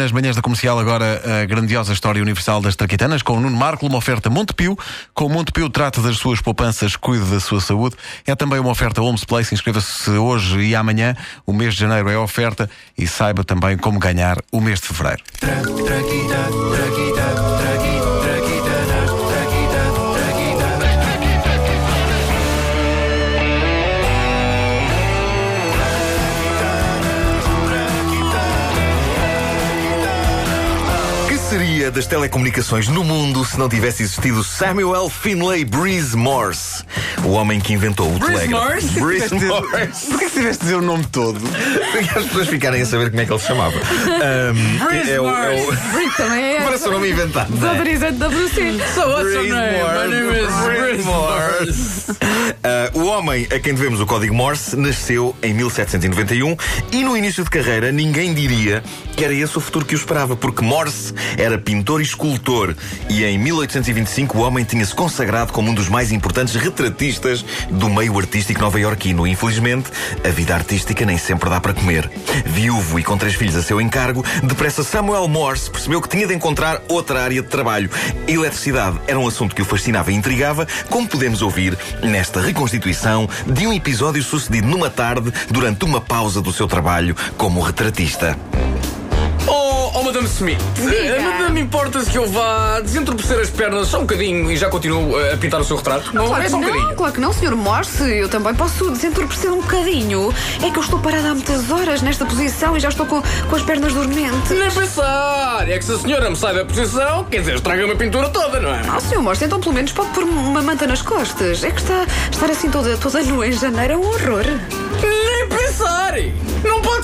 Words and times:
nas 0.00 0.12
manhãs 0.12 0.34
da 0.34 0.40
comercial, 0.40 0.78
agora 0.78 1.22
a 1.42 1.44
grandiosa 1.44 1.92
história 1.92 2.22
universal 2.22 2.62
das 2.62 2.74
traquitanas, 2.74 3.20
com 3.22 3.34
o 3.34 3.40
Nuno 3.40 3.56
Marco, 3.56 3.86
uma 3.86 3.98
oferta 3.98 4.30
Montepio. 4.30 4.78
Com 5.12 5.26
o 5.26 5.28
Montepio, 5.28 5.68
trata 5.68 6.00
das 6.00 6.16
suas 6.16 6.40
poupanças, 6.40 6.96
cuide 6.96 7.24
da 7.26 7.38
sua 7.38 7.60
saúde. 7.60 7.96
É 8.26 8.34
também 8.34 8.58
uma 8.58 8.70
oferta 8.70 9.02
Homes 9.02 9.24
Place. 9.24 9.54
Inscreva-se 9.54 10.10
hoje 10.10 10.58
e 10.60 10.74
amanhã. 10.74 11.14
O 11.44 11.52
mês 11.52 11.74
de 11.74 11.80
janeiro 11.80 12.08
é 12.08 12.16
oferta 12.16 12.70
e 12.96 13.06
saiba 13.06 13.44
também 13.44 13.76
como 13.76 13.98
ganhar 13.98 14.38
o 14.50 14.60
mês 14.60 14.80
de 14.80 14.86
fevereiro. 14.86 15.22
Que 15.38 16.59
das 31.90 32.06
telecomunicações 32.06 32.88
no 32.88 33.02
mundo 33.02 33.44
se 33.44 33.58
não 33.58 33.68
tivesse 33.68 34.02
existido 34.02 34.44
Samuel 34.44 35.08
Finlay 35.08 35.64
Breeze 35.64 36.16
Morse, 36.16 36.84
o 37.24 37.30
homem 37.32 37.60
que 37.60 37.72
inventou 37.72 38.12
o 38.14 38.18
telégrafo? 38.18 38.50
Morse? 38.50 39.00
Breeze 39.00 39.34
Morse. 39.34 40.06
Porquê 40.06 40.24
que 40.26 40.30
tiveste 40.32 40.58
de 40.60 40.64
dizer 40.70 40.74
o 40.76 40.82
nome 40.82 41.04
todo? 41.06 41.40
Para 41.40 42.20
as 42.20 42.26
pessoas 42.26 42.48
ficarem 42.48 42.82
a 42.82 42.86
saber 42.86 43.10
como 43.10 43.20
é 43.22 43.26
que 43.26 43.32
ele 43.32 43.40
se 43.40 43.46
chamava. 43.46 43.76
Ahm, 43.78 44.84
Breeze 44.86 45.10
é 45.12 45.20
o- 45.20 45.28
é 45.28 45.62
o- 45.62 46.12
também 46.16 46.44
é. 46.56 46.60
Parece 46.60 46.88
um 46.88 46.92
nome 46.92 47.10
inventado. 47.10 47.50
não 47.56 47.66
é? 47.68 47.70
Autorizante 47.70 48.18
WC. 48.18 48.78
So 48.94 49.00
what's 49.08 49.32
your 49.34 49.44
name? 49.44 49.78
Morse. 49.78 50.08
My 50.08 50.78
name 50.78 50.98
is. 50.98 51.04
Morse. 51.04 52.12
Ah, 52.62 52.90
o 52.94 53.04
homem 53.06 53.46
a 53.54 53.58
quem 53.58 53.74
devemos 53.74 54.00
o 54.00 54.06
código 54.06 54.34
Morse 54.34 54.76
nasceu 54.76 55.34
em 55.42 55.54
1791 55.54 56.56
e 56.92 57.02
no 57.04 57.16
início 57.16 57.44
de 57.44 57.50
carreira 57.50 57.90
ninguém 57.92 58.34
diria 58.34 58.82
que 59.16 59.24
era 59.24 59.32
esse 59.34 59.56
o 59.56 59.60
futuro 59.60 59.84
que 59.84 59.94
o 59.94 59.96
esperava, 59.98 60.36
porque 60.36 60.62
Morse 60.62 61.14
era 61.38 61.58
pintor 61.58 62.00
e 62.00 62.04
escultor 62.04 62.74
e 63.08 63.24
em 63.24 63.38
1825 63.38 64.38
o 64.38 64.40
homem 64.42 64.64
tinha-se 64.64 64.94
consagrado 64.94 65.52
como 65.52 65.70
um 65.70 65.74
dos 65.74 65.88
mais 65.88 66.12
importantes 66.12 66.54
retratistas 66.54 67.09
do 67.70 67.88
meio 67.88 68.18
artístico 68.18 68.60
nova-iorquino. 68.60 69.26
Infelizmente, 69.26 69.90
a 70.24 70.28
vida 70.28 70.54
artística 70.54 71.04
nem 71.04 71.18
sempre 71.18 71.50
dá 71.50 71.60
para 71.60 71.74
comer. 71.74 72.10
Viúvo 72.46 72.98
e 72.98 73.02
com 73.02 73.16
três 73.16 73.34
filhos 73.34 73.56
a 73.56 73.62
seu 73.62 73.80
encargo, 73.80 74.24
depressa 74.42 74.84
Samuel 74.84 75.26
Morse 75.28 75.70
percebeu 75.70 76.00
que 76.00 76.08
tinha 76.08 76.26
de 76.26 76.34
encontrar 76.34 76.82
outra 76.88 77.22
área 77.22 77.42
de 77.42 77.48
trabalho. 77.48 77.90
A 78.26 78.30
eletricidade 78.30 79.00
era 79.06 79.18
um 79.18 79.26
assunto 79.26 79.54
que 79.54 79.62
o 79.62 79.64
fascinava 79.64 80.12
e 80.12 80.14
intrigava, 80.14 80.66
como 80.88 81.08
podemos 81.08 81.42
ouvir 81.42 81.76
nesta 82.02 82.40
reconstituição 82.40 83.28
de 83.46 83.66
um 83.66 83.72
episódio 83.72 84.22
sucedido 84.22 84.68
numa 84.68 84.90
tarde 84.90 85.32
durante 85.50 85.84
uma 85.84 86.00
pausa 86.00 86.40
do 86.40 86.52
seu 86.52 86.68
trabalho 86.68 87.16
como 87.36 87.60
retratista. 87.60 88.36
Oh, 89.92 89.98
oh, 89.98 90.02
Madame 90.04 90.26
Smith, 90.26 90.58
Diga. 90.76 90.92
eh, 90.96 91.20
Madame 91.20 91.60
importa-se 91.60 92.10
que 92.10 92.16
eu 92.18 92.26
vá 92.28 92.80
desentorpecer 92.80 93.38
as 93.40 93.50
pernas 93.50 93.88
só 93.88 93.98
um 93.98 94.02
bocadinho 94.02 94.50
e 94.50 94.56
já 94.56 94.68
continuo 94.68 95.18
eh, 95.20 95.34
a 95.34 95.36
pintar 95.36 95.60
o 95.60 95.64
seu 95.64 95.76
retrato? 95.76 96.10
Não, 96.14 96.26
Claro 96.28 96.42
é 96.42 96.44
que 96.44 96.50
só 96.50 96.56
um 96.56 96.60
não, 96.60 96.68
bocadinho. 96.68 96.94
claro 96.96 97.12
que 97.12 97.20
não, 97.20 97.32
Sr. 97.32 97.56
Morse. 97.56 98.02
Eu 98.04 98.28
também 98.28 98.54
posso 98.54 98.90
desentorpecer 98.90 99.52
um 99.52 99.60
bocadinho. 99.60 100.32
É 100.62 100.70
que 100.70 100.78
eu 100.78 100.82
estou 100.82 100.98
parada 101.00 101.30
há 101.30 101.34
muitas 101.34 101.70
horas 101.70 102.02
nesta 102.02 102.24
posição 102.24 102.76
e 102.76 102.80
já 102.80 102.88
estou 102.88 103.04
com, 103.06 103.20
com 103.22 103.56
as 103.56 103.62
pernas 103.62 103.92
dormentes. 103.92 104.50
Nem 104.50 104.70
pensar! 104.70 105.68
É 105.68 105.78
que 105.78 105.84
se 105.84 105.92
a 105.92 105.98
senhora 105.98 106.30
me 106.30 106.36
sai 106.36 106.54
da 106.54 106.64
posição, 106.64 107.24
quer 107.24 107.40
dizer, 107.40 107.54
estraga-me 107.56 107.92
a 107.92 107.96
pintura 107.96 108.28
toda, 108.28 108.60
não 108.60 108.70
é? 108.70 108.82
Ah, 108.88 109.00
Sr. 109.00 109.20
Morse, 109.20 109.44
então 109.44 109.60
pelo 109.60 109.74
menos 109.74 109.92
pode 109.92 110.10
pôr 110.10 110.24
uma 110.24 110.62
manta 110.62 110.86
nas 110.86 111.02
costas. 111.02 111.64
É 111.64 111.70
que 111.70 111.80
está, 111.80 112.06
estar 112.30 112.50
assim 112.50 112.70
toda, 112.70 112.96
toda 112.96 113.22
nua 113.24 113.46
em 113.48 113.52
janeiro 113.52 113.94
é 113.94 113.96
um 113.96 114.06
horror. 114.06 114.44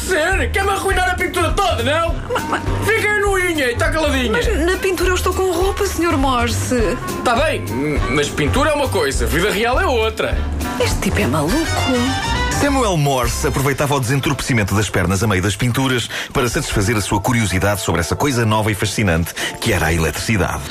Ser! 0.06 0.50
Quer-me 0.52 0.70
arruinar 0.70 1.10
a 1.10 1.14
pintura 1.14 1.50
toda, 1.50 1.82
não? 1.82 2.14
Fica 2.84 3.08
aí 3.08 3.20
nuinha 3.20 3.66
e 3.66 3.72
está 3.72 3.90
caladinha. 3.90 4.32
Mas 4.32 4.46
na 4.64 4.76
pintura 4.76 5.10
eu 5.10 5.14
estou 5.14 5.34
com 5.34 5.50
roupa, 5.50 5.86
Sr. 5.86 6.16
Morse. 6.16 6.96
Está 7.18 7.34
bem, 7.34 7.64
mas 8.10 8.28
pintura 8.28 8.70
é 8.70 8.74
uma 8.74 8.88
coisa, 8.88 9.26
vida 9.26 9.50
real 9.50 9.80
é 9.80 9.86
outra. 9.86 10.36
Este 10.80 10.96
tipo 11.00 11.20
é 11.20 11.26
maluco. 11.26 11.56
Samuel 12.60 12.96
Morse 12.96 13.46
aproveitava 13.46 13.94
o 13.94 14.00
desentorpecimento 14.00 14.74
das 14.74 14.88
pernas 14.88 15.22
a 15.22 15.26
meio 15.26 15.42
das 15.42 15.56
pinturas 15.56 16.08
para 16.32 16.48
satisfazer 16.48 16.96
a 16.96 17.00
sua 17.00 17.20
curiosidade 17.20 17.80
sobre 17.82 18.00
essa 18.00 18.16
coisa 18.16 18.46
nova 18.46 18.70
e 18.70 18.74
fascinante 18.74 19.34
que 19.60 19.72
era 19.72 19.86
a 19.86 19.92
eletricidade. 19.92 20.62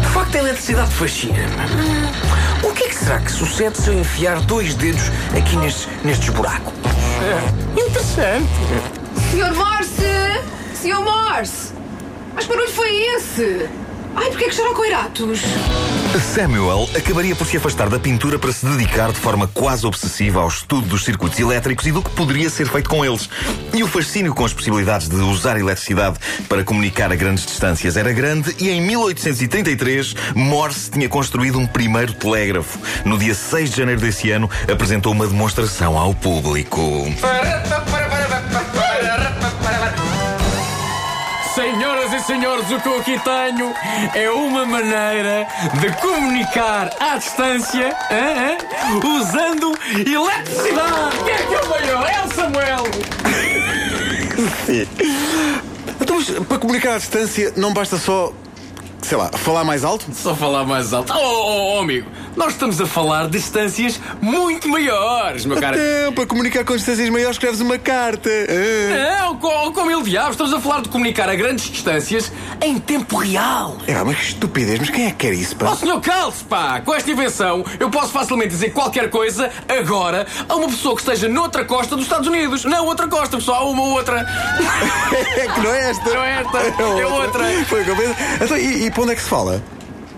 De 0.00 0.08
facto, 0.08 0.36
a 0.36 0.38
eletricidade 0.38 0.90
fascina-me. 0.92 2.66
O 2.66 2.72
que 2.72 2.84
é 2.84 2.88
que 2.88 2.94
será 2.94 3.20
que 3.20 3.30
sucede 3.30 3.76
se 3.76 3.88
eu 3.88 3.98
enfiar 3.98 4.40
dois 4.40 4.74
dedos 4.74 5.02
aqui 5.36 5.56
nestes, 5.56 5.88
nestes 6.04 6.28
buracos? 6.30 6.79
É, 7.22 7.80
interessante. 7.80 8.48
Sr. 9.30 9.54
Morse! 9.54 10.74
Sr. 10.74 11.00
Morse! 11.00 11.72
Mas 12.34 12.46
que 12.46 12.52
barulho 12.52 12.70
foi 12.70 12.90
esse? 13.16 13.68
Ai, 14.16 14.28
porquê 14.30 14.46
que 14.46 14.54
choram 14.54 14.74
coiratos? 14.74 15.40
Samuel 16.18 16.88
acabaria 16.96 17.36
por 17.36 17.46
se 17.46 17.56
afastar 17.56 17.88
da 17.88 17.98
pintura 17.98 18.38
para 18.38 18.52
se 18.52 18.66
dedicar 18.66 19.12
de 19.12 19.18
forma 19.18 19.46
quase 19.46 19.86
obsessiva 19.86 20.40
ao 20.40 20.48
estudo 20.48 20.88
dos 20.88 21.04
circuitos 21.04 21.38
elétricos 21.38 21.86
e 21.86 21.92
do 21.92 22.02
que 22.02 22.10
poderia 22.10 22.50
ser 22.50 22.66
feito 22.66 22.90
com 22.90 23.04
eles. 23.04 23.28
E 23.72 23.82
o 23.82 23.86
fascínio 23.86 24.34
com 24.34 24.44
as 24.44 24.52
possibilidades 24.52 25.08
de 25.08 25.16
usar 25.16 25.58
eletricidade 25.58 26.18
para 26.48 26.64
comunicar 26.64 27.12
a 27.12 27.16
grandes 27.16 27.46
distâncias 27.46 27.96
era 27.96 28.12
grande 28.12 28.54
e 28.58 28.70
em 28.70 28.80
1833 28.80 30.14
Morse 30.34 30.90
tinha 30.90 31.08
construído 31.08 31.58
um 31.58 31.66
primeiro 31.66 32.12
telégrafo. 32.12 32.78
No 33.04 33.16
dia 33.16 33.34
6 33.34 33.70
de 33.70 33.76
janeiro 33.76 34.00
desse 34.00 34.30
ano 34.30 34.50
apresentou 34.70 35.12
uma 35.12 35.26
demonstração 35.26 35.96
ao 35.96 36.12
público. 36.12 37.06
Senhoras 41.60 42.10
e 42.14 42.20
senhores, 42.20 42.70
o 42.70 42.80
que 42.80 42.88
eu 42.88 43.00
aqui 43.00 43.20
tenho 43.22 43.74
é 44.14 44.30
uma 44.30 44.64
maneira 44.64 45.46
de 45.78 45.90
comunicar 46.00 46.88
à 46.98 47.18
distância 47.18 47.94
hã, 48.10 48.16
hã, 48.16 48.56
usando 49.06 49.78
eletricidade. 49.94 51.18
Quem 51.22 51.34
é 51.34 51.36
que 51.36 51.54
é 51.54 51.60
o 51.60 51.68
maior? 51.68 52.10
É 52.10 52.24
o 52.24 52.28
Samuel. 52.32 52.84
Então, 56.00 56.16
mas 56.16 56.30
para 56.46 56.58
comunicar 56.58 56.94
à 56.94 56.98
distância 56.98 57.52
não 57.58 57.74
basta 57.74 57.98
só, 57.98 58.32
sei 59.02 59.18
lá, 59.18 59.28
falar 59.30 59.62
mais 59.64 59.84
alto? 59.84 60.06
Só 60.14 60.34
falar 60.34 60.64
mais 60.64 60.94
alto. 60.94 61.12
Oh, 61.14 61.18
oh, 61.18 61.76
oh, 61.76 61.80
amigo, 61.80 62.08
nós 62.36 62.52
estamos 62.52 62.80
a 62.80 62.86
falar 62.86 63.24
de 63.24 63.38
distâncias 63.38 64.00
muito 64.20 64.68
maiores, 64.68 65.44
meu 65.44 65.60
cara. 65.60 65.76
Não, 65.76 66.12
para 66.12 66.26
comunicar 66.26 66.64
com 66.64 66.76
distâncias 66.76 67.08
maiores 67.08 67.36
escreves 67.36 67.60
uma 67.60 67.78
carta. 67.78 68.30
Ah. 68.30 69.22
Não, 69.22 69.36
com, 69.36 69.72
com 69.72 69.84
mil 69.84 70.02
diabos, 70.02 70.32
estamos 70.32 70.52
a 70.52 70.60
falar 70.60 70.82
de 70.82 70.88
comunicar 70.88 71.28
a 71.28 71.34
grandes 71.34 71.70
distâncias 71.70 72.32
em 72.62 72.78
tempo 72.78 73.16
real. 73.16 73.76
É, 73.86 73.94
mas 74.02 74.16
que 74.16 74.22
estupidez, 74.24 74.78
mas 74.78 74.90
quem 74.90 75.06
é 75.06 75.10
que 75.10 75.16
quer 75.16 75.32
isso, 75.32 75.56
Ó 75.60 75.70
pá? 75.70 75.76
senhor 75.76 76.00
calce, 76.00 76.44
pá! 76.44 76.80
Com 76.80 76.94
esta 76.94 77.10
invenção, 77.10 77.64
eu 77.78 77.90
posso 77.90 78.12
facilmente 78.12 78.50
dizer 78.50 78.72
qualquer 78.72 79.10
coisa 79.10 79.50
agora 79.68 80.26
a 80.48 80.54
uma 80.54 80.68
pessoa 80.68 80.94
que 80.94 81.02
esteja 81.02 81.28
noutra 81.28 81.64
costa 81.64 81.96
dos 81.96 82.04
Estados 82.04 82.26
Unidos. 82.28 82.64
Não 82.64 82.86
outra 82.86 83.08
costa, 83.08 83.36
pessoal, 83.36 83.70
uma 83.70 83.82
outra. 83.82 84.26
É 85.36 85.46
que 85.48 85.60
não 85.60 85.70
é 85.72 85.90
esta. 85.90 86.10
Não 86.10 86.22
é 86.22 86.40
esta, 86.40 86.58
é 86.58 87.06
outra. 87.06 87.44
Foi 87.66 87.82
o 87.82 87.84
que 87.84 87.90
eu 87.90 87.96
pensei. 87.96 88.14
Então, 88.40 88.56
e, 88.56 88.86
e 88.86 88.90
para 88.90 89.02
onde 89.02 89.12
é 89.12 89.14
que 89.14 89.22
se 89.22 89.28
fala? 89.28 89.62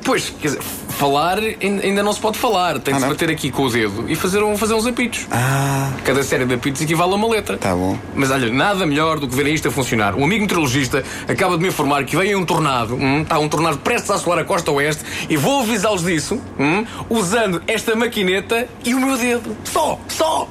Pois, 0.05 0.31
quer 0.41 0.49
dizer, 0.49 0.63
falar 0.63 1.39
ain- 1.39 1.81
ainda 1.83 2.03
não 2.03 2.13
se 2.13 2.21
pode 2.21 2.39
falar. 2.39 2.79
Tem 2.81 2.93
Ah, 2.93 2.97
que 2.97 3.03
se 3.03 3.07
não? 3.07 3.09
bater 3.15 3.31
aqui 3.31 3.51
com 3.51 3.63
o 3.63 3.71
dedo 3.71 4.05
e 4.09 4.15
fazer, 4.17 4.43
um, 4.43 4.57
fazer 4.59 4.75
uns 4.75 4.87
apitos. 4.87 5.27
Ah, 5.31 5.91
Cada 6.05 6.23
série 6.23 6.45
de 6.45 6.55
apitos 6.55 6.81
equivale 6.83 7.13
a 7.13 7.15
uma 7.15 7.29
letra. 7.29 7.57
tá 7.57 7.75
bom. 7.75 7.97
Mas 8.15 8.31
olha, 8.31 8.51
nada 8.53 8.85
melhor 8.85 9.19
do 9.21 9.29
que 9.29 9.35
ver 9.35 9.47
isto 9.47 9.69
a 9.69 9.71
funcionar. 9.71 10.15
Um 10.15 10.25
amigo 10.25 10.43
meteorologista 10.43 11.05
acaba 11.29 11.57
de 11.57 11.63
me 11.63 11.69
informar 11.69 12.05
que 12.05 12.17
veio 12.17 12.39
um 12.39 12.45
tornado, 12.45 12.95
hum, 12.97 13.23
está 13.23 13.39
um 13.39 13.49
tornado 13.49 13.79
prestes 13.79 14.11
a 14.11 14.15
assolar 14.15 14.39
a 14.41 14.45
costa 14.45 14.71
oeste, 14.73 15.05
e 15.29 15.37
vou 15.37 15.61
avisá-los 15.63 16.03
disso, 16.03 16.41
hum, 16.59 16.85
usando 17.09 17.63
esta 17.69 17.95
maquineta 17.95 18.69
e 18.85 18.95
o 18.95 19.01
meu 19.01 19.17
dedo. 19.17 19.57
Só, 19.65 19.99
só, 20.09 20.49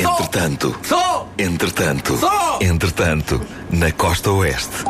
só. 0.00 0.16
Entretanto, 0.16 0.74
Só! 0.82 1.28
entretanto, 1.36 2.16
Só! 2.16 2.58
entretanto, 2.60 3.40
na 3.70 3.90
costa 3.92 4.30
oeste. 4.30 4.84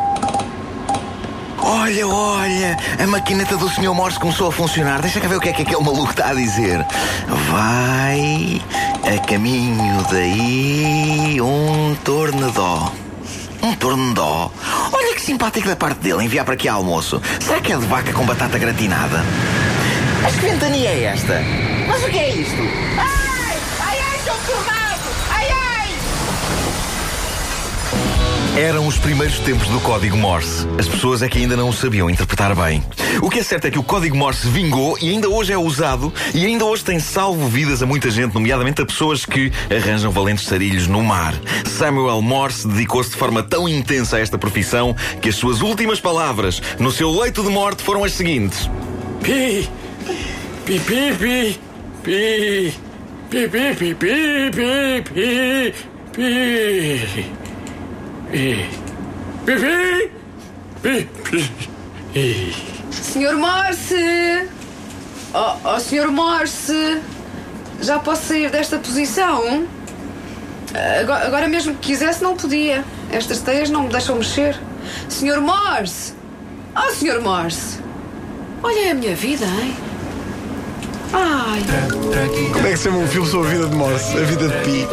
Olha, 1.73 2.09
olha, 2.09 2.77
a 2.99 3.07
maquineta 3.07 3.57
do 3.57 3.69
Sr. 3.69 3.95
Morse 3.95 4.19
começou 4.19 4.49
a 4.49 4.53
funcionar. 4.53 5.01
Deixa 5.01 5.21
cá 5.21 5.29
ver 5.29 5.37
o 5.37 5.41
que 5.41 5.51
é 5.51 5.53
que 5.53 5.63
aquele 5.63 5.81
maluco 5.81 6.11
está 6.11 6.31
a 6.31 6.35
dizer. 6.35 6.85
Vai 7.49 8.61
a 9.05 9.19
caminho 9.25 10.05
daí 10.11 11.41
um 11.41 11.95
tornedó. 12.05 12.93
Um 13.63 13.73
tornedó? 13.77 14.51
Olha 14.93 15.15
que 15.15 15.23
simpático 15.23 15.69
da 15.69 15.77
parte 15.77 16.01
dele 16.01 16.25
enviar 16.25 16.45
para 16.45 16.55
aqui 16.55 16.67
almoço. 16.67 17.23
Será 17.39 17.61
que 17.61 17.73
é 17.73 17.77
de 17.77 17.87
vaca 17.87 18.13
com 18.13 18.27
batata 18.27 18.59
gratinada? 18.59 19.25
Mas 20.23 20.35
que 20.35 20.41
ventania 20.41 20.91
é 20.91 21.05
esta? 21.05 21.41
Mas 21.87 22.03
o 22.03 22.09
que 22.09 22.19
é 22.19 22.31
isto? 22.31 22.63
Ai! 22.99 23.57
Ai, 23.79 23.99
ai, 24.11 24.19
seu 24.25 24.35
tornado! 24.35 24.90
Eram 28.57 28.87
os 28.87 28.99
primeiros 28.99 29.39
tempos 29.39 29.69
do 29.69 29.81
código 29.81 30.17
Morse. 30.17 30.67
As 30.79 30.89
pessoas 30.89 31.23
é 31.23 31.29
que 31.29 31.39
ainda 31.39 31.57
não 31.57 31.69
o 31.69 31.73
sabiam 31.73 32.11
interpretar 32.11 32.55
bem. 32.55 32.83
O 33.23 33.31
que 33.31 33.39
é 33.39 33.43
certo 33.43 33.67
é 33.67 33.71
que 33.71 33.79
o 33.79 33.83
código 33.83 34.17
Morse 34.17 34.49
vingou 34.49 34.99
e 35.01 35.09
ainda 35.09 35.29
hoje 35.29 35.53
é 35.53 35.57
usado 35.57 36.13
e 36.35 36.45
ainda 36.45 36.65
hoje 36.65 36.85
tem 36.85 36.99
salvo 36.99 37.47
vidas 37.47 37.81
a 37.83 37.87
muita 37.87 38.11
gente, 38.11 38.35
nomeadamente 38.35 38.83
a 38.83 38.87
pessoas 38.87 39.25
que 39.25 39.53
arranjam 39.71 40.11
valentes 40.11 40.45
sarilhos 40.45 40.89
no 40.89 41.03
mar. 41.03 41.35
Samuel 41.65 42.21
Morse 42.21 42.67
dedicou-se 42.67 43.11
de 43.11 43.17
forma 43.17 43.43
tão 43.43 43.69
intensa 43.69 44.17
a 44.17 44.21
esta 44.21 44.37
profissão 44.37 44.97
que 45.23 45.29
as 45.29 45.37
suas 45.37 45.61
últimas 45.61 46.01
palavras 46.01 46.61
no 46.79 46.91
seu 46.91 47.11
leito 47.11 47.43
de 47.43 47.49
morte 47.49 47.83
foram 47.83 48.03
as 48.03 48.13
seguintes: 48.13 48.69
Pi, 49.23 49.69
pi, 50.67 50.81
pi, 50.81 51.15
pi, 51.19 51.61
pi, 52.03 52.75
pi, 53.31 53.49
pi, 53.49 53.49
pi, 53.49 53.75
pi, 53.75 53.95
pi, 53.95 53.95
pi, 53.95 54.51
pi, 54.51 55.03
pi, 55.03 55.03
pi, 55.03 55.73
pi, 55.73 55.75
pi, 56.13 57.07
pi. 57.15 57.41
Senhor 62.91 63.35
Morse! 63.35 64.49
Oh, 65.35 65.57
oh, 65.65 65.81
Senhor 65.81 66.13
Morse! 66.13 67.01
Já 67.81 67.99
posso 67.99 68.29
sair 68.29 68.51
desta 68.51 68.79
posição? 68.79 69.67
Agora, 71.01 71.27
agora 71.27 71.49
mesmo 71.49 71.75
que 71.75 71.89
quisesse, 71.89 72.23
não 72.23 72.37
podia. 72.37 72.85
Estas 73.11 73.41
teias 73.41 73.69
não 73.69 73.83
me 73.85 73.89
deixam 73.89 74.17
mexer. 74.17 74.57
Senhor 75.09 75.41
Morse! 75.41 76.15
Oh, 76.77 76.93
Senhor 76.93 77.21
Morse! 77.21 77.81
Olha 78.63 78.93
a 78.93 78.95
minha 78.95 79.17
vida, 79.17 79.45
hein? 79.45 79.77
Ai! 81.13 81.63
Como 82.53 82.67
é 82.67 82.71
que 82.71 82.77
se 82.77 82.85
chama 82.85 82.99
um 82.99 83.09
filme 83.09 83.27
sobre 83.27 83.49
a 83.49 83.51
vida 83.53 83.69
de 83.69 83.75
Morse? 83.75 84.17
A 84.17 84.21
vida 84.21 84.49
de 84.49 84.65
Pi. 84.65 84.87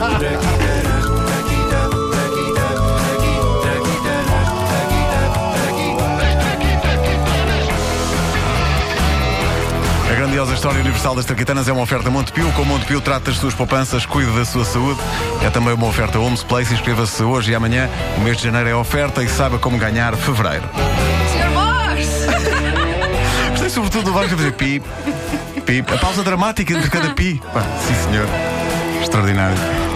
A 0.00 0.20
grandiosa 10.14 10.54
história 10.54 10.78
universal 10.80 11.16
das 11.16 11.24
Traquitanas 11.24 11.66
é 11.66 11.72
uma 11.72 11.82
oferta 11.82 12.08
Montepio. 12.10 12.52
Com 12.52 12.64
Montepio 12.64 13.00
trata 13.00 13.32
das 13.32 13.40
suas 13.40 13.54
poupanças, 13.54 14.06
cuida 14.06 14.30
da 14.30 14.44
sua 14.44 14.64
saúde. 14.64 15.00
É 15.44 15.50
também 15.50 15.74
uma 15.74 15.88
oferta 15.88 16.20
Homes 16.20 16.44
Place. 16.44 16.72
Inscreva-se 16.72 17.24
hoje 17.24 17.50
e 17.50 17.56
amanhã. 17.56 17.90
O 18.18 18.20
mês 18.20 18.36
de 18.36 18.44
janeiro 18.44 18.68
é 18.68 18.76
oferta 18.76 19.24
e 19.24 19.28
saiba 19.28 19.58
como 19.58 19.78
ganhar 19.78 20.14
fevereiro. 20.14 20.68
Senhor 21.32 21.50
Morse! 21.50 22.26
Gostei 23.50 23.70
sobretudo 23.70 24.04
do 24.04 24.12
Vasco 24.12 24.36
dizer 24.36 24.52
pi, 24.52 24.80
pi. 25.66 25.84
A 25.92 25.98
pausa 25.98 26.22
dramática 26.22 26.72
entre 26.72 26.88
cada 26.88 27.10
pi. 27.14 27.42
Pá, 27.52 27.62
sim, 27.84 27.94
senhor. 28.08 28.28
Extraordinário. 29.02 29.87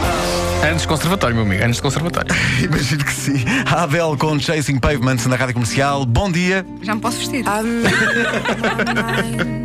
Anos 0.62 0.82
de 0.82 0.88
conservatório, 0.88 1.34
meu 1.34 1.44
amigo, 1.44 1.64
anos 1.64 1.76
de 1.76 1.82
conservatório. 1.82 2.34
Imagino 2.62 3.04
que 3.04 3.12
sim. 3.12 3.44
A 3.66 3.82
Adele 3.82 4.16
com 4.16 4.38
Chasing 4.38 4.78
Pavements 4.78 5.26
na 5.26 5.36
rádio 5.36 5.54
comercial. 5.54 6.06
Bom 6.06 6.30
dia. 6.30 6.64
Já 6.82 6.94
me 6.94 7.00
posso 7.00 7.18
vestir? 7.18 7.44